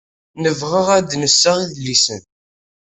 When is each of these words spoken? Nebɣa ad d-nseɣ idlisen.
Nebɣa 0.43 0.81
ad 0.97 1.05
d-nseɣ 1.09 1.57
idlisen. 1.65 2.21